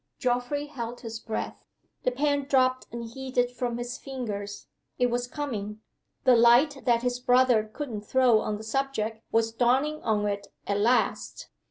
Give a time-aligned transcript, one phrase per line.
[0.19, 1.63] '"(Geoffrey held his breath.
[2.05, 4.65] The pen dropped unheeded from his fingers.
[4.97, 5.81] It was coming.
[6.23, 10.79] The light that his brother couldn't throw on the subject was dawning on it at
[10.79, 11.49] last!)